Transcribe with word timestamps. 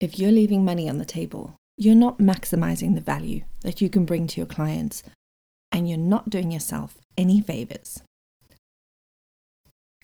if 0.00 0.18
you're 0.18 0.32
leaving 0.32 0.64
money 0.64 0.88
on 0.88 0.96
the 0.96 1.04
table, 1.04 1.54
you're 1.76 1.94
not 1.94 2.18
maximizing 2.18 2.94
the 2.94 3.02
value 3.02 3.42
that 3.60 3.82
you 3.82 3.90
can 3.90 4.06
bring 4.06 4.26
to 4.26 4.40
your 4.40 4.46
clients, 4.46 5.02
and 5.70 5.88
you're 5.88 5.98
not 5.98 6.30
doing 6.30 6.50
yourself 6.50 6.96
any 7.18 7.40
favors. 7.40 8.02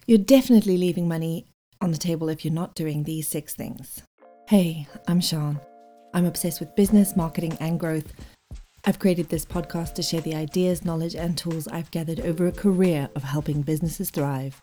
You're 0.06 0.18
definitely 0.18 0.76
leaving 0.76 1.08
money 1.08 1.46
on 1.80 1.90
the 1.90 1.98
table 1.98 2.28
if 2.28 2.44
you're 2.44 2.54
not 2.54 2.74
doing 2.74 3.02
these 3.02 3.26
six 3.26 3.54
things. 3.54 4.02
Hey, 4.48 4.86
I'm 5.08 5.20
Sean. 5.20 5.60
I'm 6.14 6.26
obsessed 6.26 6.60
with 6.60 6.76
business, 6.76 7.16
marketing, 7.16 7.56
and 7.58 7.80
growth. 7.80 8.12
I've 8.84 8.98
created 8.98 9.30
this 9.30 9.44
podcast 9.44 9.94
to 9.94 10.02
share 10.02 10.20
the 10.20 10.34
ideas, 10.34 10.84
knowledge, 10.84 11.16
and 11.16 11.36
tools 11.36 11.66
I've 11.68 11.90
gathered 11.90 12.20
over 12.20 12.46
a 12.46 12.52
career 12.52 13.08
of 13.16 13.24
helping 13.24 13.62
businesses 13.62 14.10
thrive. 14.10 14.62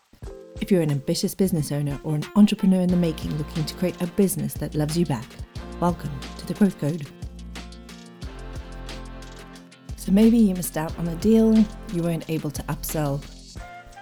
If 0.60 0.70
you're 0.70 0.82
an 0.82 0.92
ambitious 0.92 1.34
business 1.34 1.72
owner 1.72 1.98
or 2.04 2.14
an 2.14 2.24
entrepreneur 2.36 2.80
in 2.80 2.88
the 2.88 2.96
making 2.96 3.36
looking 3.36 3.64
to 3.64 3.74
create 3.74 4.00
a 4.00 4.06
business 4.06 4.54
that 4.54 4.74
loves 4.74 4.96
you 4.96 5.04
back, 5.04 5.26
welcome 5.80 6.10
to 6.38 6.46
the 6.46 6.54
Growth 6.54 6.78
Code. 6.78 7.06
So 9.96 10.12
maybe 10.12 10.38
you 10.38 10.54
missed 10.54 10.76
out 10.76 10.96
on 10.98 11.08
a 11.08 11.16
deal, 11.16 11.58
you 11.92 12.02
weren't 12.02 12.30
able 12.30 12.50
to 12.52 12.62
upsell, 12.64 13.22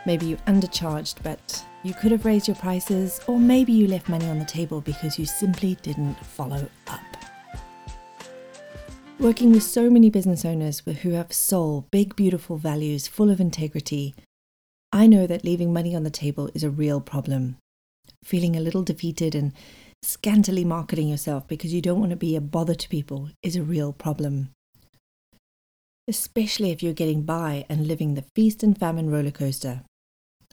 maybe 0.05 0.27
you 0.27 0.37
undercharged, 0.47 1.17
but 1.23 1.65
you 1.83 1.95
could 1.95 2.13
have 2.13 2.27
raised 2.27 2.49
your 2.49 2.57
prices, 2.57 3.21
or 3.27 3.41
maybe 3.41 3.73
you 3.73 3.89
left 3.89 4.09
money 4.09 4.29
on 4.29 4.39
the 4.39 4.45
table 4.45 4.83
because 4.83 5.19
you 5.19 5.25
simply 5.25 5.77
didn't 5.83 6.15
follow 6.27 6.69
up. 6.87 7.01
Working 9.19 9.53
with 9.53 9.63
so 9.63 9.89
many 9.89 10.11
business 10.11 10.45
owners 10.45 10.81
who 10.81 11.13
have 11.13 11.33
soul, 11.33 11.87
big, 11.91 12.15
beautiful 12.15 12.57
values 12.57 13.09
full 13.09 13.31
of 13.31 13.41
integrity, 13.41 14.15
I 14.93 15.07
know 15.07 15.27
that 15.27 15.45
leaving 15.45 15.73
money 15.73 15.95
on 15.97 16.03
the 16.03 16.11
table 16.11 16.51
is 16.55 16.63
a 16.63 16.71
real 16.71 17.01
problem. 17.01 17.57
Feeling 18.25 18.57
a 18.57 18.61
little 18.61 18.83
defeated 18.83 19.35
and 19.35 19.53
scantily 20.03 20.65
marketing 20.65 21.09
yourself 21.09 21.49
because 21.49 21.73
you 21.73 21.81
don't 21.81 21.99
want 21.99 22.11
to 22.11 22.17
be 22.17 22.37
a 22.37 22.41
bother 22.41 22.75
to 22.75 22.89
people 22.89 23.31
is 23.43 23.57
a 23.57 23.63
real 23.63 23.93
problem. 23.93 24.51
Especially 26.07 26.71
if 26.71 26.83
you're 26.83 26.93
getting 26.93 27.23
by 27.23 27.65
and 27.69 27.87
living 27.87 28.15
the 28.15 28.25
feast 28.35 28.63
and 28.63 28.79
famine 28.79 29.11
roller 29.11 29.31
coaster. 29.31 29.83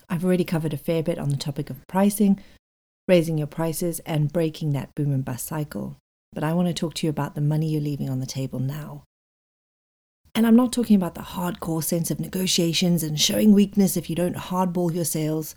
I've 0.09 0.23
already 0.23 0.45
covered 0.45 0.73
a 0.73 0.77
fair 0.77 1.03
bit 1.03 1.19
on 1.19 1.30
the 1.30 1.38
topic 1.38 1.69
of 1.69 1.86
pricing, 1.88 2.39
raising 3.08 3.38
your 3.38 3.47
prices, 3.47 3.99
and 4.05 4.31
breaking 4.31 4.71
that 4.73 4.95
boom 4.95 5.11
and 5.11 5.25
bust 5.25 5.47
cycle 5.47 5.97
but 6.31 6.44
I 6.44 6.53
want 6.53 6.67
to 6.67 6.73
talk 6.73 6.94
to 6.95 7.08
you 7.08 7.09
about 7.09 7.36
the 7.36 7.42
money 7.42 7.69
you're 7.69 7.81
leaving 7.81 8.09
on 8.09 8.19
the 8.19 8.25
table 8.25 8.59
now. 8.59 9.03
And 10.40 10.48
I'm 10.48 10.56
not 10.56 10.72
talking 10.72 10.95
about 10.95 11.16
the 11.16 11.22
hardcore 11.36 11.84
sense 11.84 12.12
of 12.12 12.22
negotiations 12.22 13.04
and 13.04 13.20
showing 13.20 13.52
weakness 13.52 13.98
if 13.98 14.09
you 14.09 14.16
don't 14.16 14.38
hardball 14.38 14.95
your 14.95 15.04
sales. 15.04 15.56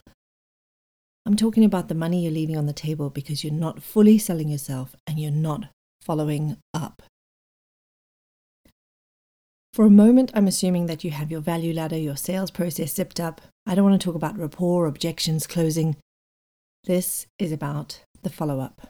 I'm 1.25 1.37
talking 1.37 1.65
about 1.65 1.87
the 1.87 1.95
money 1.95 2.25
you're 2.25 2.33
leaving 2.33 2.57
on 2.57 2.67
the 2.67 2.73
table 2.73 3.09
because 3.09 3.45
you're 3.45 3.53
not 3.53 3.81
fully 3.81 4.19
selling 4.19 4.49
yourself 4.49 4.97
and 5.07 5.21
you're 5.21 5.31
not 5.31 5.69
following 6.01 6.57
up. 6.75 7.01
For 9.73 9.87
a 9.87 9.89
moment, 9.89 10.33
I'm 10.35 10.49
assuming 10.49 10.87
that 10.87 11.05
you 11.05 11.13
have 11.13 11.31
your 11.31 11.41
value 11.41 11.73
ladder, 11.73 11.97
your 11.97 12.17
sales 12.17 12.51
process 12.51 12.93
zipped 12.93 13.21
up. 13.21 13.41
I 13.65 13.77
don't 13.77 13.89
want 13.89 14.01
to 14.01 14.05
talk 14.05 14.17
about 14.17 14.37
rapport, 14.37 14.87
objections, 14.87 15.47
closing. 15.47 15.95
This 16.83 17.29
is 17.39 17.53
about 17.53 18.01
the 18.25 18.31
follow 18.31 18.59
up. 18.59 18.89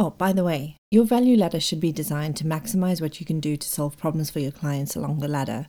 Oh, 0.00 0.10
by 0.10 0.32
the 0.32 0.44
way, 0.44 0.76
your 0.92 1.04
value 1.04 1.36
ladder 1.36 1.58
should 1.58 1.80
be 1.80 1.90
designed 1.90 2.36
to 2.36 2.44
maximize 2.44 3.00
what 3.00 3.18
you 3.18 3.26
can 3.26 3.40
do 3.40 3.56
to 3.56 3.68
solve 3.68 3.98
problems 3.98 4.30
for 4.30 4.38
your 4.38 4.52
clients 4.52 4.94
along 4.94 5.18
the 5.18 5.26
ladder. 5.26 5.66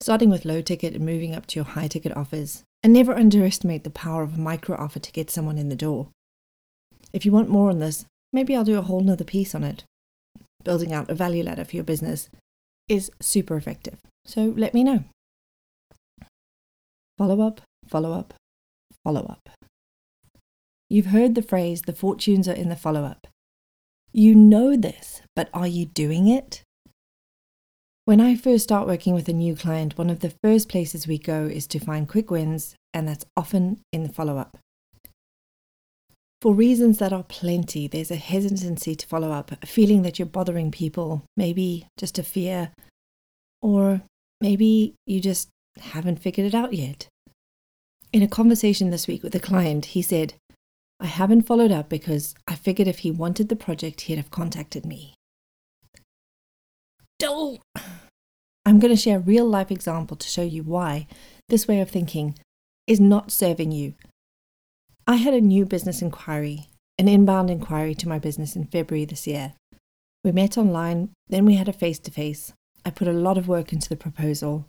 Starting 0.00 0.28
with 0.28 0.44
low 0.44 0.60
ticket 0.60 0.94
and 0.94 1.06
moving 1.06 1.34
up 1.34 1.46
to 1.46 1.56
your 1.56 1.64
high 1.64 1.88
ticket 1.88 2.14
offers, 2.14 2.62
and 2.82 2.92
never 2.92 3.14
underestimate 3.14 3.84
the 3.84 3.90
power 3.90 4.22
of 4.22 4.34
a 4.34 4.38
micro 4.38 4.76
offer 4.76 4.98
to 4.98 5.12
get 5.12 5.30
someone 5.30 5.56
in 5.56 5.70
the 5.70 5.74
door. 5.74 6.08
If 7.12 7.24
you 7.24 7.32
want 7.32 7.48
more 7.48 7.70
on 7.70 7.78
this, 7.78 8.04
maybe 8.34 8.54
I'll 8.54 8.64
do 8.64 8.78
a 8.78 8.82
whole 8.82 9.00
nother 9.00 9.24
piece 9.24 9.54
on 9.54 9.64
it. 9.64 9.82
Building 10.62 10.92
out 10.92 11.10
a 11.10 11.14
value 11.14 11.42
ladder 11.42 11.64
for 11.64 11.74
your 11.74 11.84
business 11.84 12.28
is 12.86 13.10
super 13.18 13.56
effective, 13.56 13.96
so 14.26 14.52
let 14.56 14.74
me 14.74 14.84
know. 14.84 15.04
Follow 17.16 17.40
up, 17.40 17.62
follow 17.88 18.12
up, 18.12 18.34
follow 19.02 19.22
up. 19.22 19.48
You've 20.90 21.06
heard 21.06 21.34
the 21.34 21.42
phrase, 21.42 21.82
the 21.82 21.94
fortunes 21.94 22.46
are 22.46 22.52
in 22.52 22.68
the 22.68 22.76
follow 22.76 23.04
up. 23.04 23.26
You 24.12 24.34
know 24.34 24.76
this, 24.76 25.20
but 25.36 25.50
are 25.52 25.66
you 25.66 25.86
doing 25.86 26.28
it? 26.28 26.62
When 28.06 28.20
I 28.22 28.36
first 28.36 28.64
start 28.64 28.88
working 28.88 29.14
with 29.14 29.28
a 29.28 29.34
new 29.34 29.54
client, 29.54 29.98
one 29.98 30.08
of 30.08 30.20
the 30.20 30.32
first 30.42 30.70
places 30.70 31.06
we 31.06 31.18
go 31.18 31.44
is 31.44 31.66
to 31.68 31.78
find 31.78 32.08
quick 32.08 32.30
wins, 32.30 32.74
and 32.94 33.06
that's 33.06 33.26
often 33.36 33.80
in 33.92 34.04
the 34.04 34.08
follow 34.08 34.38
up. 34.38 34.56
For 36.40 36.54
reasons 36.54 36.98
that 36.98 37.12
are 37.12 37.24
plenty, 37.24 37.86
there's 37.86 38.10
a 38.10 38.16
hesitancy 38.16 38.94
to 38.94 39.06
follow 39.06 39.30
up, 39.30 39.52
a 39.62 39.66
feeling 39.66 40.02
that 40.02 40.18
you're 40.18 40.26
bothering 40.26 40.70
people, 40.70 41.24
maybe 41.36 41.86
just 41.98 42.18
a 42.18 42.22
fear, 42.22 42.70
or 43.60 44.02
maybe 44.40 44.94
you 45.04 45.20
just 45.20 45.50
haven't 45.78 46.20
figured 46.20 46.46
it 46.46 46.54
out 46.54 46.72
yet. 46.72 47.08
In 48.12 48.22
a 48.22 48.28
conversation 48.28 48.88
this 48.88 49.06
week 49.06 49.22
with 49.22 49.34
a 49.34 49.40
client, 49.40 49.84
he 49.86 50.00
said, 50.00 50.32
I 51.00 51.06
haven't 51.06 51.42
followed 51.42 51.70
up 51.70 51.88
because 51.88 52.34
I 52.46 52.54
figured 52.54 52.88
if 52.88 53.00
he 53.00 53.10
wanted 53.10 53.48
the 53.48 53.56
project, 53.56 54.02
he'd 54.02 54.16
have 54.16 54.30
contacted 54.30 54.84
me. 54.84 55.14
Don't. 57.18 57.60
I'm 58.66 58.78
going 58.78 58.94
to 58.94 59.00
share 59.00 59.18
a 59.18 59.20
real 59.20 59.46
life 59.46 59.70
example 59.70 60.16
to 60.16 60.28
show 60.28 60.42
you 60.42 60.62
why 60.62 61.06
this 61.48 61.66
way 61.66 61.80
of 61.80 61.88
thinking 61.88 62.38
is 62.86 63.00
not 63.00 63.30
serving 63.30 63.72
you. 63.72 63.94
I 65.06 65.16
had 65.16 65.34
a 65.34 65.40
new 65.40 65.64
business 65.64 66.02
inquiry, 66.02 66.68
an 66.98 67.08
inbound 67.08 67.48
inquiry 67.48 67.94
to 67.94 68.08
my 68.08 68.18
business 68.18 68.56
in 68.56 68.66
February 68.66 69.04
this 69.04 69.26
year. 69.26 69.54
We 70.22 70.32
met 70.32 70.58
online, 70.58 71.10
then 71.28 71.46
we 71.46 71.54
had 71.54 71.68
a 71.68 71.72
face 71.72 71.98
to 72.00 72.10
face. 72.10 72.52
I 72.84 72.90
put 72.90 73.08
a 73.08 73.12
lot 73.12 73.38
of 73.38 73.48
work 73.48 73.72
into 73.72 73.88
the 73.88 73.96
proposal. 73.96 74.66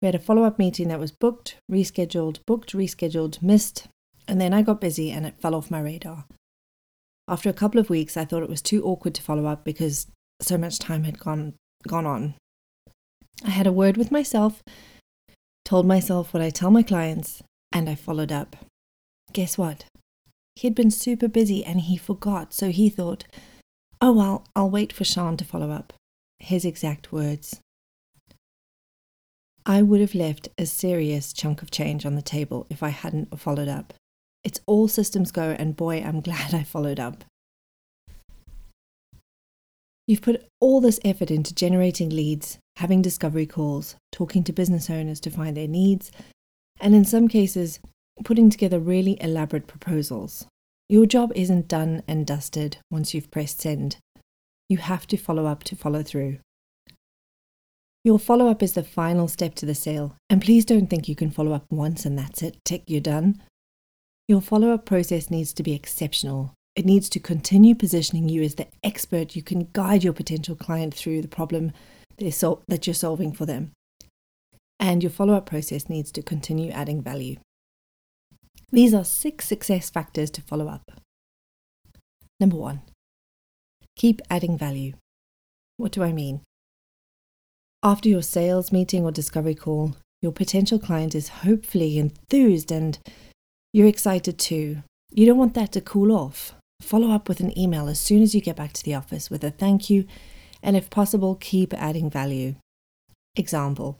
We 0.00 0.06
had 0.06 0.14
a 0.14 0.20
follow 0.20 0.44
up 0.44 0.58
meeting 0.58 0.88
that 0.88 1.00
was 1.00 1.12
booked, 1.12 1.56
rescheduled, 1.70 2.38
booked, 2.46 2.72
rescheduled, 2.72 3.42
missed, 3.42 3.88
and 4.28 4.40
then 4.40 4.52
I 4.52 4.62
got 4.62 4.80
busy 4.80 5.10
and 5.10 5.26
it 5.26 5.40
fell 5.40 5.54
off 5.54 5.70
my 5.70 5.80
radar. 5.80 6.26
After 7.26 7.48
a 7.48 7.54
couple 7.54 7.80
of 7.80 7.90
weeks, 7.90 8.16
I 8.16 8.24
thought 8.24 8.42
it 8.42 8.48
was 8.48 8.62
too 8.62 8.84
awkward 8.84 9.14
to 9.14 9.22
follow 9.22 9.46
up 9.46 9.64
because 9.64 10.06
so 10.40 10.56
much 10.56 10.78
time 10.78 11.04
had 11.04 11.18
gone, 11.18 11.54
gone 11.86 12.06
on. 12.06 12.34
I 13.44 13.50
had 13.50 13.66
a 13.66 13.72
word 13.72 13.96
with 13.96 14.12
myself, 14.12 14.62
told 15.64 15.86
myself 15.86 16.32
what 16.32 16.42
I 16.42 16.50
tell 16.50 16.70
my 16.70 16.82
clients, 16.82 17.42
and 17.72 17.88
I 17.88 17.94
followed 17.94 18.32
up. 18.32 18.56
Guess 19.32 19.58
what? 19.58 19.84
He 20.56 20.66
had 20.66 20.74
been 20.74 20.90
super 20.90 21.28
busy 21.28 21.64
and 21.64 21.80
he 21.80 21.96
forgot, 21.96 22.52
so 22.52 22.70
he 22.70 22.88
thought, 22.88 23.24
oh 24.00 24.12
well, 24.12 24.44
I'll 24.56 24.70
wait 24.70 24.92
for 24.92 25.04
Sean 25.04 25.36
to 25.36 25.44
follow 25.44 25.70
up. 25.70 25.92
His 26.40 26.64
exact 26.64 27.12
words. 27.12 27.60
I 29.66 29.82
would 29.82 30.00
have 30.00 30.14
left 30.14 30.48
a 30.56 30.64
serious 30.64 31.32
chunk 31.32 31.60
of 31.62 31.70
change 31.70 32.06
on 32.06 32.14
the 32.14 32.22
table 32.22 32.66
if 32.70 32.82
I 32.82 32.88
hadn't 32.88 33.38
followed 33.38 33.68
up. 33.68 33.92
It's 34.44 34.60
all 34.66 34.88
systems 34.88 35.30
go, 35.30 35.56
and 35.58 35.76
boy, 35.76 36.02
I'm 36.02 36.20
glad 36.28 36.54
I 36.54 36.62
followed 36.62 37.00
up. 37.00 37.24
You've 40.06 40.22
put 40.22 40.46
all 40.58 40.80
this 40.80 40.98
effort 41.04 41.30
into 41.30 41.54
generating 41.54 42.08
leads, 42.08 42.58
having 42.76 43.02
discovery 43.02 43.44
calls, 43.44 43.96
talking 44.10 44.42
to 44.44 44.52
business 44.52 44.88
owners 44.88 45.20
to 45.20 45.30
find 45.30 45.54
their 45.54 45.68
needs, 45.68 46.10
and 46.80 46.94
in 46.94 47.04
some 47.04 47.28
cases, 47.28 47.78
putting 48.24 48.48
together 48.48 48.78
really 48.78 49.18
elaborate 49.20 49.66
proposals. 49.66 50.46
Your 50.88 51.04
job 51.04 51.32
isn't 51.34 51.68
done 51.68 52.02
and 52.08 52.26
dusted 52.26 52.78
once 52.90 53.12
you've 53.12 53.30
pressed 53.30 53.60
send. 53.60 53.98
You 54.70 54.78
have 54.78 55.06
to 55.08 55.18
follow 55.18 55.44
up 55.44 55.62
to 55.64 55.76
follow 55.76 56.02
through. 56.02 56.38
Your 58.04 58.18
follow 58.18 58.48
up 58.48 58.62
is 58.62 58.72
the 58.72 58.82
final 58.82 59.28
step 59.28 59.54
to 59.56 59.66
the 59.66 59.74
sale, 59.74 60.16
and 60.30 60.40
please 60.40 60.64
don't 60.64 60.88
think 60.88 61.08
you 61.08 61.14
can 61.14 61.30
follow 61.30 61.52
up 61.52 61.66
once 61.70 62.06
and 62.06 62.18
that's 62.18 62.42
it, 62.42 62.56
tick, 62.64 62.84
you're 62.86 63.02
done. 63.02 63.42
Your 64.28 64.42
follow 64.42 64.72
up 64.72 64.84
process 64.84 65.30
needs 65.30 65.54
to 65.54 65.62
be 65.62 65.72
exceptional. 65.72 66.52
It 66.76 66.84
needs 66.84 67.08
to 67.08 67.18
continue 67.18 67.74
positioning 67.74 68.28
you 68.28 68.42
as 68.42 68.56
the 68.56 68.68
expert 68.84 69.34
you 69.34 69.42
can 69.42 69.70
guide 69.72 70.04
your 70.04 70.12
potential 70.12 70.54
client 70.54 70.92
through 70.92 71.22
the 71.22 71.28
problem 71.28 71.72
sol- 72.30 72.62
that 72.68 72.86
you're 72.86 72.92
solving 72.92 73.32
for 73.32 73.46
them. 73.46 73.72
And 74.78 75.02
your 75.02 75.10
follow 75.10 75.32
up 75.32 75.46
process 75.46 75.88
needs 75.88 76.12
to 76.12 76.22
continue 76.22 76.70
adding 76.70 77.02
value. 77.02 77.36
These 78.70 78.92
are 78.92 79.04
six 79.04 79.46
success 79.46 79.88
factors 79.88 80.30
to 80.32 80.42
follow 80.42 80.68
up. 80.68 80.82
Number 82.38 82.56
one, 82.56 82.82
keep 83.96 84.20
adding 84.28 84.58
value. 84.58 84.92
What 85.78 85.92
do 85.92 86.02
I 86.02 86.12
mean? 86.12 86.42
After 87.82 88.10
your 88.10 88.22
sales 88.22 88.72
meeting 88.72 89.04
or 89.04 89.10
discovery 89.10 89.54
call, 89.54 89.96
your 90.20 90.32
potential 90.32 90.78
client 90.78 91.14
is 91.14 91.28
hopefully 91.28 91.98
enthused 91.98 92.70
and 92.70 92.98
you're 93.72 93.86
excited 93.86 94.38
too. 94.38 94.82
You 95.10 95.26
don't 95.26 95.38
want 95.38 95.54
that 95.54 95.72
to 95.72 95.80
cool 95.80 96.12
off. 96.12 96.54
Follow 96.80 97.10
up 97.10 97.28
with 97.28 97.40
an 97.40 97.58
email 97.58 97.88
as 97.88 98.00
soon 98.00 98.22
as 98.22 98.34
you 98.34 98.40
get 98.40 98.56
back 98.56 98.72
to 98.74 98.84
the 98.84 98.94
office 98.94 99.30
with 99.30 99.42
a 99.42 99.50
thank 99.50 99.90
you, 99.90 100.06
and 100.62 100.76
if 100.76 100.90
possible, 100.90 101.34
keep 101.34 101.74
adding 101.74 102.10
value. 102.10 102.54
Example 103.36 103.98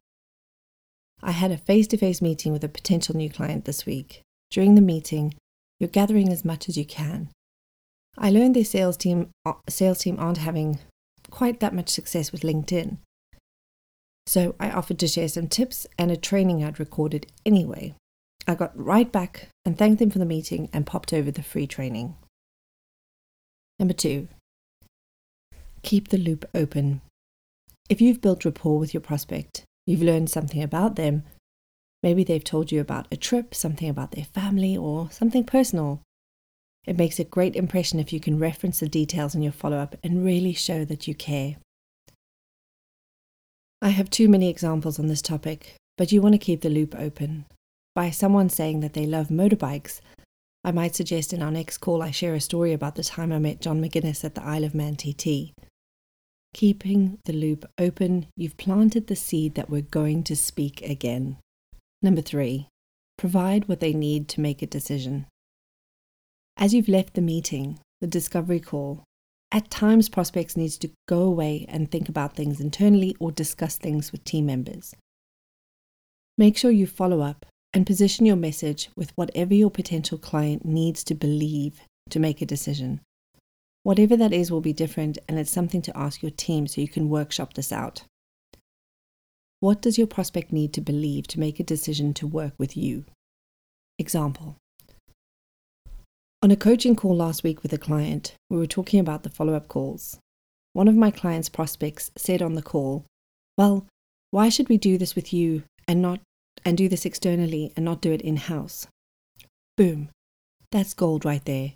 I 1.23 1.33
had 1.33 1.51
a 1.51 1.57
face 1.57 1.87
to 1.89 1.97
face 1.97 2.23
meeting 2.23 2.53
with 2.53 2.63
a 2.63 2.69
potential 2.69 3.17
new 3.17 3.29
client 3.29 3.65
this 3.65 3.85
week. 3.85 4.23
During 4.51 4.75
the 4.75 4.81
meeting, 4.81 5.35
you're 5.81 5.89
gathering 5.89 6.33
as 6.33 6.45
much 6.45 6.69
as 6.69 6.77
you 6.77 6.85
can. 6.85 7.31
I 8.17 8.31
learned 8.31 8.57
their 8.57 8.65
sales 8.65 8.97
team 8.97 9.31
uh, 9.45 9.55
sales 9.69 9.99
team 9.99 10.17
aren't 10.19 10.39
having 10.39 10.79
quite 11.31 11.61
that 11.61 11.75
much 11.75 11.89
success 11.89 12.33
with 12.33 12.43
LinkedIn. 12.43 12.99
So 14.27 14.55
I 14.61 14.71
offered 14.71 14.99
to 15.01 15.09
share 15.09 15.29
some 15.29 15.49
tips 15.49 15.87
and 15.99 16.11
a 16.11 16.17
training 16.17 16.63
I'd 16.63 16.81
recorded 16.81 17.27
anyway. 17.47 17.95
I 18.49 18.55
got 18.55 18.73
right 18.75 19.13
back 19.13 19.49
and 19.67 19.77
thanked 19.77 19.99
them 19.99 20.09
for 20.09 20.19
the 20.19 20.25
meeting 20.25 20.71
and 20.73 20.87
popped 20.87 21.13
over 21.13 21.31
the 21.31 21.43
free 21.43 21.67
training. 21.67 22.17
Number 23.79 23.93
two, 23.93 24.29
keep 25.83 26.09
the 26.09 26.17
loop 26.17 26.47
open. 26.55 27.03
If 27.91 28.01
you've 28.01 28.23
built 28.23 28.47
rapport 28.47 28.79
with 28.79 28.95
your 28.95 29.03
prospect, 29.03 29.65
you've 29.87 30.03
learned 30.03 30.31
something 30.31 30.63
about 30.63 30.97
them, 30.97 31.25
maybe 32.03 32.25
they've 32.25 32.43
told 32.43 32.73
you 32.73 32.81
about 32.81 33.07
a 33.13 33.17
trip, 33.17 33.55
something 33.55 33.89
about 33.89 34.13
their 34.13 34.25
family, 34.25 34.75
or 34.75 35.11
something 35.11 35.45
personal. 35.45 36.01
It 36.87 36.97
makes 36.97 37.19
a 37.19 37.25
great 37.25 37.55
impression 37.55 38.01
if 38.01 38.15
you 38.15 38.21
can 38.21 38.39
reference 38.39 38.81
the 38.81 38.89
details 38.89 39.35
in 39.35 39.43
your 39.43 39.53
follow 39.53 39.77
up 39.77 39.95
and 40.03 40.25
really 40.25 40.55
show 40.55 40.87
that 40.87 41.07
you 41.07 41.15
care. 41.15 41.57
I 43.83 43.91
have 43.91 44.09
too 44.09 44.27
many 44.27 44.49
examples 44.49 44.99
on 44.99 45.07
this 45.07 45.21
topic, 45.21 45.75
but 45.99 46.13
you 46.13 46.23
want 46.23 46.33
to 46.33 46.39
keep 46.39 46.63
the 46.63 46.71
loop 46.71 46.95
open. 46.99 47.45
By 47.99 48.11
someone 48.11 48.49
saying 48.49 48.79
that 48.79 48.93
they 48.93 49.07
love 49.07 49.27
motorbikes, 49.27 50.01
I 50.63 50.71
might 50.71 50.95
suggest 50.95 51.33
in 51.33 51.43
our 51.43 51.51
next 51.51 51.79
call 51.79 52.01
I 52.01 52.13
share 52.13 52.37
a 52.37 52.41
story 52.41 52.73
about 52.73 52.95
the 52.95 53.03
time 53.03 53.33
I 53.33 53.41
met 53.41 53.61
John 53.61 53.83
McGuinness 53.83 54.23
at 54.25 54.37
the 54.37 54.45
Isle 54.45 54.63
of 54.63 54.73
Man 54.73 54.95
TT. 54.95 55.53
Keeping 56.55 57.19
the 57.25 57.33
loop 57.33 57.65
open, 57.77 58.29
you've 58.37 58.57
planted 58.57 59.09
the 59.09 59.17
seed 59.17 59.57
that 59.57 59.69
we're 59.69 59.83
going 59.83 60.23
to 60.23 60.37
speak 60.37 60.81
again. 60.83 61.39
Number 62.01 62.21
three, 62.21 62.69
provide 63.17 63.67
what 63.67 63.81
they 63.81 63.93
need 63.93 64.29
to 64.29 64.41
make 64.41 64.63
a 64.63 64.67
decision. 64.69 65.27
As 66.57 66.73
you've 66.73 66.87
left 66.87 67.15
the 67.15 67.21
meeting, 67.21 67.81
the 68.01 68.07
discovery 68.07 68.61
call, 68.61 69.03
at 69.51 69.73
times, 69.73 70.09
prospects 70.09 70.57
need 70.57 70.71
to 70.71 70.93
go 71.09 71.23
away 71.23 71.67
and 71.69 71.91
think 71.91 72.09
about 72.09 72.37
things 72.37 72.61
internally 72.61 73.17
or 73.19 73.33
discuss 73.33 73.77
things 73.77 74.13
with 74.13 74.23
team 74.23 74.47
members. 74.47 74.95
Make 76.37 76.57
sure 76.57 76.71
you 76.71 76.87
follow 76.87 77.23
up 77.23 77.45
and 77.73 77.87
position 77.87 78.27
your 78.27 78.37
message 78.37 78.91
with 78.97 79.13
whatever 79.15 79.55
your 79.55 79.71
potential 79.71 80.19
client 80.19 80.65
needs 80.65 81.05
to 81.05 81.15
believe 81.15 81.81
to 82.11 82.19
make 82.19 82.41
a 82.41 82.47
decision. 82.47 83.01
Whatever 83.83 84.17
that 84.17 84.33
is 84.33 84.51
will 84.51 84.61
be 84.61 84.73
different, 84.73 85.19
and 85.29 85.39
it's 85.39 85.51
something 85.51 85.83
to 85.83 85.97
ask 85.97 86.23
your 86.23 86.31
team 86.31 86.67
so 86.67 86.81
you 86.81 86.89
can 86.89 87.09
workshop 87.09 87.55
this 87.55 87.73
out. 87.73 88.03
What 89.61 89.83
does 89.83 89.99
your 89.99 90.07
prospect 90.07 90.53
need 90.53 90.73
to 90.75 90.81
believe 90.81 91.27
to 91.29 91.41
make 91.41 91.59
a 91.59 91.65
decision 91.65 92.15
to 92.15 92.27
work 92.27 92.53
with 92.59 92.77
you? 92.77 93.05
Example 93.99 94.57
on 96.41 96.53
a 96.53 96.57
coaching 96.57 96.95
call 96.95 97.17
last 97.17 97.43
week 97.43 97.65
with 97.65 97.73
a 97.73 97.79
client, 97.79 98.35
we 98.49 98.57
were 98.57 98.67
talking 98.67 99.01
about 99.01 99.25
the 99.25 99.31
follow 99.31 99.55
up 99.55 99.67
calls. 99.67 100.21
One 100.73 100.87
of 100.87 100.95
my 100.95 101.11
client's 101.11 101.49
prospects 101.49 102.13
said 102.17 102.43
on 102.43 102.55
the 102.55 102.63
call, 102.63 103.05
Well, 103.57 103.87
why 104.31 104.49
should 104.49 104.69
we 104.69 104.79
do 104.79 104.99
this 104.99 105.17
with 105.17 105.33
you 105.33 105.65
and 105.89 106.01
not 106.01 106.21
and 106.69 106.77
do 106.77 106.87
this 106.87 107.07
externally 107.07 107.73
and 107.77 107.85
not 107.87 108.03
do 108.03 108.13
it 108.13 108.21
in 108.21 108.37
house? 108.37 108.87
Boom. 109.79 110.11
That's 110.71 110.93
gold 110.93 111.25
right 111.25 111.43
there. 111.47 111.73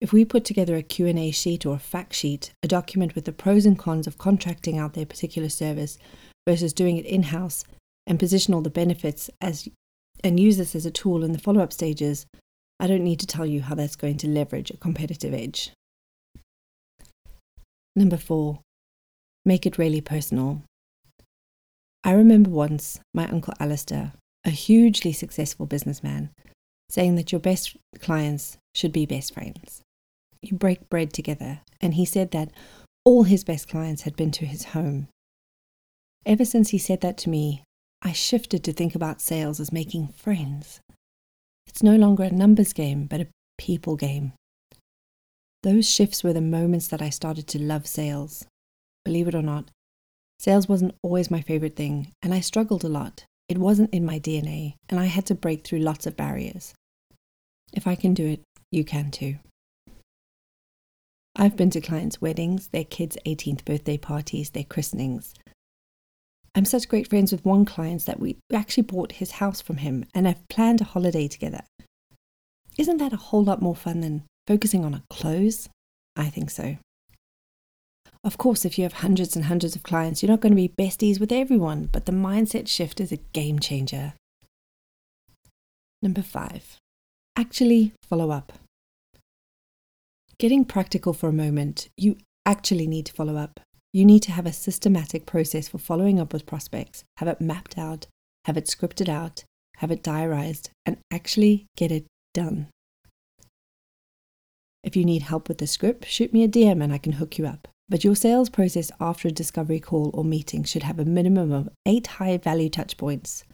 If 0.00 0.12
we 0.12 0.24
put 0.24 0.44
together 0.44 0.76
a 0.76 0.82
Q&A 0.82 1.32
sheet 1.32 1.66
or 1.66 1.74
a 1.74 1.80
fact 1.80 2.14
sheet, 2.14 2.52
a 2.62 2.68
document 2.68 3.16
with 3.16 3.24
the 3.24 3.32
pros 3.32 3.66
and 3.66 3.76
cons 3.76 4.06
of 4.06 4.16
contracting 4.16 4.78
out 4.78 4.92
their 4.92 5.06
particular 5.06 5.48
service 5.48 5.98
versus 6.46 6.72
doing 6.72 6.98
it 6.98 7.04
in-house 7.04 7.64
and 8.06 8.20
position 8.20 8.54
all 8.54 8.60
the 8.60 8.70
benefits 8.70 9.28
as 9.40 9.68
and 10.22 10.38
use 10.38 10.56
this 10.56 10.76
as 10.76 10.86
a 10.86 10.90
tool 10.92 11.24
in 11.24 11.32
the 11.32 11.38
follow-up 11.38 11.72
stages, 11.72 12.26
I 12.78 12.86
don't 12.86 13.02
need 13.02 13.18
to 13.20 13.26
tell 13.26 13.44
you 13.44 13.60
how 13.62 13.74
that's 13.74 13.96
going 13.96 14.18
to 14.18 14.28
leverage 14.28 14.70
a 14.70 14.76
competitive 14.76 15.34
edge. 15.34 15.72
Number 17.96 18.16
four, 18.16 18.60
make 19.44 19.66
it 19.66 19.78
really 19.78 20.00
personal. 20.00 20.62
I 22.06 22.12
remember 22.12 22.50
once 22.50 23.00
my 23.12 23.28
uncle 23.28 23.52
Alistair, 23.58 24.12
a 24.44 24.50
hugely 24.50 25.12
successful 25.12 25.66
businessman, 25.66 26.30
saying 26.88 27.16
that 27.16 27.32
your 27.32 27.40
best 27.40 27.76
clients 27.98 28.58
should 28.76 28.92
be 28.92 29.06
best 29.06 29.34
friends. 29.34 29.82
You 30.40 30.56
break 30.56 30.88
bread 30.88 31.12
together, 31.12 31.62
and 31.80 31.94
he 31.94 32.04
said 32.04 32.30
that 32.30 32.52
all 33.04 33.24
his 33.24 33.42
best 33.42 33.68
clients 33.68 34.02
had 34.02 34.14
been 34.14 34.30
to 34.30 34.46
his 34.46 34.66
home. 34.66 35.08
Ever 36.24 36.44
since 36.44 36.68
he 36.68 36.78
said 36.78 37.00
that 37.00 37.18
to 37.18 37.28
me, 37.28 37.64
I 38.02 38.12
shifted 38.12 38.62
to 38.62 38.72
think 38.72 38.94
about 38.94 39.20
sales 39.20 39.58
as 39.58 39.72
making 39.72 40.06
friends. 40.08 40.78
It's 41.66 41.82
no 41.82 41.96
longer 41.96 42.22
a 42.22 42.30
numbers 42.30 42.72
game, 42.72 43.06
but 43.06 43.20
a 43.20 43.26
people 43.58 43.96
game. 43.96 44.32
Those 45.64 45.90
shifts 45.90 46.22
were 46.22 46.32
the 46.32 46.40
moments 46.40 46.86
that 46.86 47.02
I 47.02 47.10
started 47.10 47.48
to 47.48 47.60
love 47.60 47.88
sales. 47.88 48.46
Believe 49.04 49.26
it 49.26 49.34
or 49.34 49.42
not, 49.42 49.72
sales 50.38 50.68
wasn't 50.68 50.94
always 51.02 51.30
my 51.30 51.40
favorite 51.40 51.76
thing, 51.76 52.12
and 52.22 52.32
I 52.34 52.40
struggled 52.40 52.84
a 52.84 52.88
lot. 52.88 53.24
It 53.48 53.58
wasn't 53.58 53.94
in 53.94 54.04
my 54.04 54.18
DNA, 54.18 54.74
and 54.88 54.98
I 54.98 55.06
had 55.06 55.26
to 55.26 55.34
break 55.34 55.64
through 55.64 55.78
lots 55.80 56.06
of 56.06 56.16
barriers. 56.16 56.74
If 57.72 57.86
I 57.86 57.94
can 57.94 58.14
do 58.14 58.26
it, 58.26 58.42
you 58.70 58.84
can 58.84 59.10
too. 59.10 59.36
I've 61.36 61.56
been 61.56 61.70
to 61.70 61.80
clients' 61.80 62.20
weddings, 62.20 62.68
their 62.68 62.84
kids' 62.84 63.18
18th 63.26 63.64
birthday 63.64 63.98
parties, 63.98 64.50
their 64.50 64.64
christenings. 64.64 65.34
I'm 66.54 66.64
such 66.64 66.88
great 66.88 67.08
friends 67.08 67.30
with 67.30 67.44
one 67.44 67.66
client 67.66 68.06
that 68.06 68.18
we 68.18 68.38
actually 68.50 68.84
bought 68.84 69.12
his 69.12 69.32
house 69.32 69.60
from 69.60 69.76
him 69.76 70.06
and 70.14 70.26
have 70.26 70.48
planned 70.48 70.80
a 70.80 70.84
holiday 70.84 71.28
together. 71.28 71.60
Isn't 72.78 72.96
that 72.96 73.12
a 73.12 73.18
whole 73.18 73.44
lot 73.44 73.60
more 73.60 73.76
fun 73.76 74.00
than 74.00 74.24
focusing 74.46 74.82
on 74.82 74.94
a 74.94 75.02
close? 75.10 75.68
I 76.16 76.30
think 76.30 76.50
so. 76.50 76.78
Of 78.24 78.38
course, 78.38 78.64
if 78.64 78.78
you 78.78 78.84
have 78.84 78.94
hundreds 78.94 79.36
and 79.36 79.44
hundreds 79.44 79.76
of 79.76 79.82
clients, 79.82 80.22
you're 80.22 80.30
not 80.30 80.40
going 80.40 80.52
to 80.52 80.56
be 80.56 80.68
besties 80.68 81.20
with 81.20 81.30
everyone, 81.30 81.88
but 81.92 82.06
the 82.06 82.12
mindset 82.12 82.68
shift 82.68 83.00
is 83.00 83.12
a 83.12 83.18
game 83.32 83.58
changer. 83.58 84.14
Number 86.02 86.22
five, 86.22 86.78
actually 87.36 87.92
follow 88.02 88.30
up. 88.30 88.52
Getting 90.38 90.64
practical 90.64 91.12
for 91.12 91.28
a 91.28 91.32
moment, 91.32 91.88
you 91.96 92.18
actually 92.44 92.86
need 92.86 93.06
to 93.06 93.12
follow 93.12 93.36
up. 93.36 93.60
You 93.92 94.04
need 94.04 94.22
to 94.24 94.32
have 94.32 94.44
a 94.44 94.52
systematic 94.52 95.24
process 95.24 95.68
for 95.68 95.78
following 95.78 96.20
up 96.20 96.32
with 96.32 96.46
prospects, 96.46 97.04
have 97.16 97.28
it 97.28 97.40
mapped 97.40 97.78
out, 97.78 98.06
have 98.44 98.56
it 98.56 98.66
scripted 98.66 99.08
out, 99.08 99.44
have 99.78 99.90
it 99.90 100.02
diarized, 100.02 100.70
and 100.84 100.98
actually 101.10 101.66
get 101.76 101.90
it 101.90 102.06
done. 102.34 102.68
If 104.84 104.94
you 104.96 105.04
need 105.04 105.22
help 105.22 105.48
with 105.48 105.58
the 105.58 105.66
script, 105.66 106.04
shoot 106.06 106.32
me 106.32 106.44
a 106.44 106.48
DM 106.48 106.82
and 106.82 106.92
I 106.92 106.98
can 106.98 107.12
hook 107.12 107.38
you 107.38 107.46
up. 107.46 107.68
But 107.88 108.02
your 108.02 108.16
sales 108.16 108.50
process 108.50 108.90
after 109.00 109.28
a 109.28 109.32
discovery 109.32 109.78
call 109.78 110.10
or 110.12 110.24
meeting 110.24 110.64
should 110.64 110.82
have 110.82 110.98
a 110.98 111.04
minimum 111.04 111.52
of 111.52 111.68
eight 111.86 112.06
high 112.06 112.36
value 112.36 112.68
touch 112.68 112.96
points. 112.96 113.44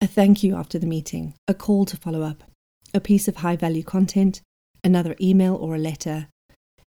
A 0.00 0.06
thank 0.06 0.42
you 0.42 0.56
after 0.56 0.78
the 0.78 0.86
meeting, 0.86 1.34
a 1.46 1.54
call 1.54 1.84
to 1.84 1.96
follow 1.96 2.22
up, 2.22 2.42
a 2.94 3.00
piece 3.00 3.28
of 3.28 3.36
high 3.36 3.56
value 3.56 3.82
content, 3.82 4.40
another 4.82 5.14
email 5.20 5.54
or 5.54 5.74
a 5.74 5.78
letter, 5.78 6.28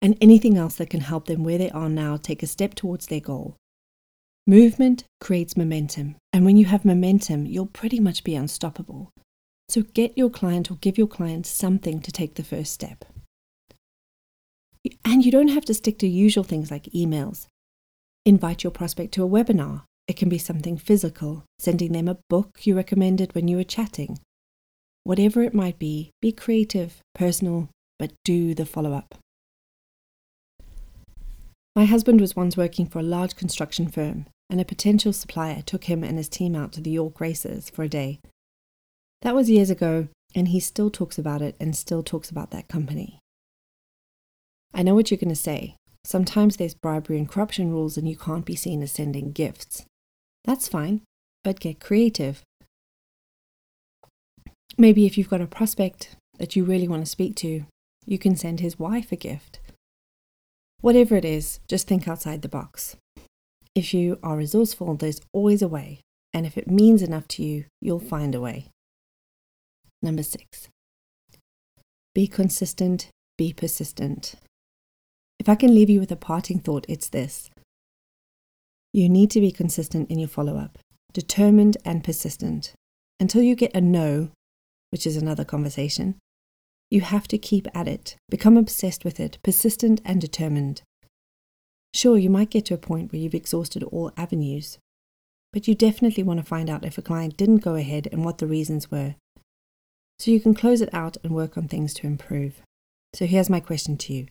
and 0.01 0.17
anything 0.21 0.57
else 0.57 0.75
that 0.75 0.89
can 0.89 1.01
help 1.01 1.25
them 1.25 1.43
where 1.43 1.57
they 1.57 1.69
are 1.71 1.89
now 1.89 2.17
take 2.17 2.43
a 2.43 2.47
step 2.47 2.75
towards 2.75 3.07
their 3.07 3.19
goal. 3.19 3.55
Movement 4.45 5.03
creates 5.21 5.57
momentum, 5.57 6.15
and 6.33 6.43
when 6.43 6.57
you 6.57 6.65
have 6.65 6.85
momentum, 6.85 7.45
you'll 7.45 7.67
pretty 7.67 7.99
much 7.99 8.23
be 8.23 8.35
unstoppable. 8.35 9.11
So 9.69 9.83
get 9.83 10.17
your 10.17 10.29
client 10.29 10.71
or 10.71 10.75
give 10.75 10.97
your 10.97 11.07
client 11.07 11.45
something 11.45 12.01
to 12.01 12.11
take 12.11 12.35
the 12.35 12.43
first 12.43 12.73
step. 12.73 13.05
And 15.09 15.25
you 15.25 15.31
don't 15.31 15.47
have 15.47 15.65
to 15.65 15.73
stick 15.73 15.97
to 15.99 16.07
usual 16.07 16.43
things 16.43 16.69
like 16.69 16.83
emails. 16.93 17.47
Invite 18.27 18.63
your 18.63 18.69
prospect 18.69 19.11
to 19.15 19.23
a 19.23 19.27
webinar. 19.27 19.81
It 20.07 20.17
can 20.17 20.29
be 20.29 20.37
something 20.37 20.77
physical, 20.77 21.45
sending 21.57 21.93
them 21.93 22.07
a 22.07 22.19
book 22.29 22.67
you 22.67 22.75
recommended 22.75 23.33
when 23.33 23.47
you 23.47 23.57
were 23.57 23.63
chatting. 23.63 24.19
Whatever 25.03 25.41
it 25.41 25.55
might 25.55 25.79
be, 25.79 26.11
be 26.21 26.31
creative, 26.31 27.01
personal, 27.15 27.69
but 27.97 28.11
do 28.23 28.53
the 28.53 28.67
follow 28.67 28.93
up. 28.93 29.15
My 31.75 31.85
husband 31.85 32.21
was 32.21 32.35
once 32.35 32.55
working 32.55 32.85
for 32.85 32.99
a 32.99 33.03
large 33.17 33.35
construction 33.35 33.87
firm, 33.87 34.27
and 34.47 34.61
a 34.61 34.65
potential 34.65 35.11
supplier 35.11 35.63
took 35.63 35.85
him 35.85 36.03
and 36.03 36.17
his 36.17 36.29
team 36.29 36.55
out 36.55 36.71
to 36.73 36.81
the 36.81 36.91
York 36.91 37.19
races 37.19 37.71
for 37.71 37.81
a 37.81 37.89
day. 37.89 38.19
That 39.23 39.33
was 39.33 39.49
years 39.49 39.71
ago, 39.71 40.07
and 40.35 40.49
he 40.49 40.59
still 40.59 40.91
talks 40.91 41.17
about 41.17 41.41
it 41.41 41.55
and 41.59 41.75
still 41.75 42.03
talks 42.03 42.29
about 42.29 42.51
that 42.51 42.67
company. 42.67 43.19
I 44.73 44.83
know 44.83 44.95
what 44.95 45.11
you're 45.11 45.17
going 45.17 45.29
to 45.29 45.35
say. 45.35 45.75
Sometimes 46.03 46.57
there's 46.57 46.73
bribery 46.73 47.17
and 47.17 47.27
corruption 47.29 47.71
rules, 47.71 47.97
and 47.97 48.07
you 48.07 48.15
can't 48.15 48.45
be 48.45 48.55
seen 48.55 48.81
as 48.81 48.91
sending 48.91 49.31
gifts. 49.31 49.85
That's 50.45 50.67
fine, 50.67 51.01
but 51.43 51.59
get 51.59 51.79
creative. 51.79 52.41
Maybe 54.77 55.05
if 55.05 55.17
you've 55.17 55.29
got 55.29 55.41
a 55.41 55.47
prospect 55.47 56.15
that 56.37 56.55
you 56.55 56.63
really 56.63 56.87
want 56.87 57.03
to 57.03 57.11
speak 57.11 57.35
to, 57.37 57.65
you 58.05 58.17
can 58.17 58.35
send 58.35 58.59
his 58.59 58.79
wife 58.79 59.11
a 59.11 59.17
gift 59.17 59.59
Whatever 60.81 61.17
it 61.17 61.25
is, 61.25 61.59
just 61.67 61.87
think 61.87 62.07
outside 62.07 62.41
the 62.41 62.47
box. 62.47 62.95
If 63.75 63.93
you 63.93 64.17
are 64.23 64.37
resourceful, 64.37 64.95
there's 64.95 65.19
always 65.33 65.61
a 65.61 65.67
way, 65.67 65.99
and 66.33 66.45
if 66.45 66.57
it 66.57 66.71
means 66.71 67.01
enough 67.01 67.27
to 67.29 67.43
you, 67.43 67.65
you'll 67.81 67.99
find 67.99 68.33
a 68.33 68.39
way. 68.39 68.67
Number 70.01 70.23
six, 70.23 70.69
be 72.15 72.27
consistent, 72.27 73.09
be 73.37 73.51
persistent. 73.51 74.35
If 75.39 75.47
I 75.47 75.55
can 75.55 75.73
leave 75.73 75.89
you 75.89 75.99
with 75.99 76.11
a 76.11 76.17
parting 76.17 76.59
thought, 76.59 76.85
it's 76.89 77.09
this 77.09 77.49
you 78.91 79.07
need 79.07 79.29
to 79.31 79.39
be 79.39 79.51
consistent 79.51 80.09
in 80.09 80.17
your 80.17 80.27
follow 80.27 80.57
up, 80.57 80.79
determined 81.13 81.77
and 81.85 82.03
persistent. 82.03 82.73
Until 83.19 83.43
you 83.43 83.55
get 83.55 83.75
a 83.75 83.81
no, 83.81 84.29
which 84.89 85.05
is 85.05 85.15
another 85.15 85.45
conversation, 85.45 86.15
you 86.89 87.01
have 87.01 87.27
to 87.27 87.37
keep 87.37 87.67
at 87.75 87.87
it, 87.87 88.15
become 88.29 88.57
obsessed 88.57 89.05
with 89.05 89.19
it, 89.19 89.37
persistent 89.43 90.01
and 90.03 90.19
determined. 90.19 90.81
Sure, 91.93 92.17
you 92.17 92.29
might 92.29 92.49
get 92.49 92.65
to 92.65 92.73
a 92.73 92.79
point 92.79 93.11
where 93.11 93.21
you've 93.21 93.35
exhausted 93.35 93.83
all 93.83 94.11
avenues, 94.17 94.79
but 95.53 95.67
you 95.67 95.75
definitely 95.75 96.23
want 96.23 96.39
to 96.39 96.45
find 96.45 96.69
out 96.69 96.85
if 96.85 96.97
a 96.97 97.03
client 97.03 97.37
didn't 97.37 97.57
go 97.57 97.75
ahead 97.75 98.07
and 98.11 98.25
what 98.25 98.39
the 98.39 98.47
reasons 98.47 98.89
were. 98.89 99.15
So 100.17 100.31
you 100.31 100.39
can 100.39 100.53
close 100.53 100.81
it 100.81 100.93
out 100.93 101.17
and 101.23 101.33
work 101.33 101.57
on 101.57 101.67
things 101.67 101.93
to 101.95 102.07
improve. 102.07 102.61
So 103.13 103.25
here's 103.25 103.49
my 103.49 103.59
question 103.59 103.97
to 103.97 104.13
you 104.13 104.27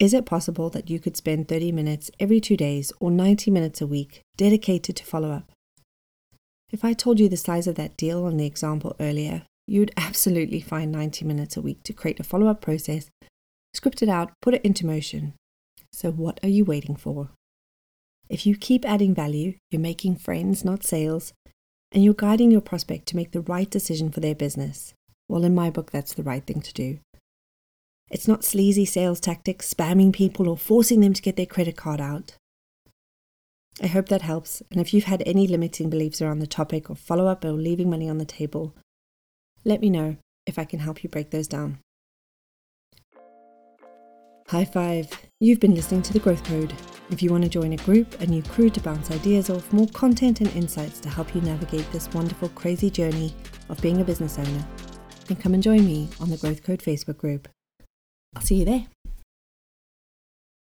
is 0.00 0.14
it 0.14 0.24
possible 0.24 0.70
that 0.70 0.88
you 0.88 0.98
could 0.98 1.14
spend 1.14 1.46
30 1.46 1.72
minutes 1.72 2.10
every 2.18 2.40
two 2.40 2.56
days 2.56 2.90
or 3.00 3.10
90 3.10 3.50
minutes 3.50 3.82
a 3.82 3.86
week 3.86 4.22
dedicated 4.38 4.96
to 4.96 5.04
follow 5.04 5.30
up? 5.30 5.52
If 6.72 6.82
I 6.82 6.94
told 6.94 7.20
you 7.20 7.28
the 7.28 7.36
size 7.36 7.66
of 7.66 7.74
that 7.74 7.98
deal 7.98 8.24
on 8.24 8.38
the 8.38 8.46
example 8.46 8.96
earlier, 8.98 9.42
you'd 9.66 9.92
absolutely 9.98 10.60
find 10.60 10.90
90 10.90 11.26
minutes 11.26 11.56
a 11.58 11.60
week 11.60 11.82
to 11.84 11.92
create 11.92 12.18
a 12.18 12.24
follow 12.24 12.46
up 12.46 12.62
process, 12.62 13.10
script 13.74 14.02
it 14.02 14.08
out, 14.08 14.32
put 14.40 14.54
it 14.54 14.64
into 14.64 14.86
motion. 14.86 15.34
So, 15.92 16.10
what 16.10 16.40
are 16.42 16.48
you 16.48 16.64
waiting 16.64 16.96
for? 16.96 17.30
If 18.30 18.46
you 18.46 18.56
keep 18.56 18.88
adding 18.88 19.14
value, 19.14 19.54
you're 19.70 19.80
making 19.80 20.16
friends, 20.16 20.64
not 20.64 20.82
sales, 20.82 21.34
and 21.92 22.02
you're 22.02 22.14
guiding 22.14 22.50
your 22.50 22.60
prospect 22.62 23.06
to 23.08 23.16
make 23.16 23.32
the 23.32 23.40
right 23.42 23.68
decision 23.68 24.10
for 24.10 24.20
their 24.20 24.36
business. 24.36 24.94
Well, 25.28 25.44
in 25.44 25.54
my 25.54 25.68
book, 25.68 25.90
that's 25.90 26.14
the 26.14 26.22
right 26.22 26.46
thing 26.46 26.62
to 26.62 26.72
do. 26.72 27.00
It's 28.10 28.26
not 28.26 28.44
sleazy 28.44 28.84
sales 28.84 29.20
tactics, 29.20 29.72
spamming 29.72 30.12
people, 30.12 30.48
or 30.48 30.56
forcing 30.56 31.00
them 31.00 31.12
to 31.12 31.22
get 31.22 31.36
their 31.36 31.46
credit 31.46 31.76
card 31.76 32.00
out. 32.00 32.34
I 33.80 33.86
hope 33.86 34.08
that 34.08 34.22
helps. 34.22 34.62
And 34.70 34.80
if 34.80 34.92
you've 34.92 35.04
had 35.04 35.22
any 35.24 35.46
limiting 35.46 35.88
beliefs 35.88 36.20
around 36.20 36.40
the 36.40 36.46
topic 36.46 36.90
of 36.90 36.98
follow 36.98 37.28
up 37.28 37.44
or 37.44 37.52
leaving 37.52 37.88
money 37.88 38.10
on 38.10 38.18
the 38.18 38.24
table, 38.24 38.74
let 39.64 39.80
me 39.80 39.90
know 39.90 40.16
if 40.44 40.58
I 40.58 40.64
can 40.64 40.80
help 40.80 41.04
you 41.04 41.08
break 41.08 41.30
those 41.30 41.46
down. 41.46 41.78
High 44.48 44.64
five! 44.64 45.08
You've 45.38 45.60
been 45.60 45.76
listening 45.76 46.02
to 46.02 46.12
The 46.12 46.18
Growth 46.18 46.42
Code. 46.42 46.74
If 47.10 47.22
you 47.22 47.30
want 47.30 47.44
to 47.44 47.48
join 47.48 47.72
a 47.72 47.76
group, 47.76 48.20
a 48.20 48.26
new 48.26 48.42
crew 48.42 48.70
to 48.70 48.80
bounce 48.80 49.12
ideas 49.12 49.48
off, 49.48 49.72
more 49.72 49.86
content 49.88 50.40
and 50.40 50.52
insights 50.56 50.98
to 51.00 51.08
help 51.08 51.32
you 51.36 51.40
navigate 51.42 51.90
this 51.92 52.08
wonderful, 52.12 52.48
crazy 52.50 52.90
journey 52.90 53.32
of 53.68 53.80
being 53.80 54.00
a 54.00 54.04
business 54.04 54.38
owner, 54.38 54.66
then 55.26 55.36
come 55.36 55.54
and 55.54 55.62
join 55.62 55.86
me 55.86 56.08
on 56.18 56.28
the 56.28 56.36
Growth 56.36 56.64
Code 56.64 56.80
Facebook 56.80 57.16
group. 57.16 57.48
I'll 58.34 58.42
see 58.42 58.56
you 58.56 58.64
there. 58.64 58.86